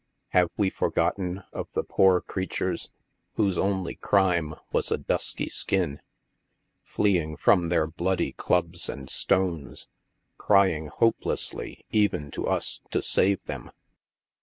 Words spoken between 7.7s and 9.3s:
bloody clubs and